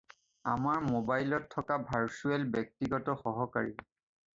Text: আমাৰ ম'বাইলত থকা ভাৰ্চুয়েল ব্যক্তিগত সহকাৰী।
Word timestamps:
আমাৰ 0.53 0.79
ম'বাইলত 0.85 1.53
থকা 1.57 1.79
ভাৰ্চুয়েল 1.93 2.51
ব্যক্তিগত 2.59 3.21
সহকাৰী। 3.25 3.81